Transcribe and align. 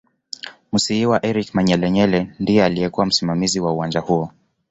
Musiiwa 0.71 1.17
Eric 1.25 1.47
Manyelenyele 1.53 2.31
ndiye 2.39 2.65
aliyekuw 2.65 3.05
msimamizi 3.05 3.59
wa 3.59 3.73
uwanja 3.73 3.99
huo 3.99 4.31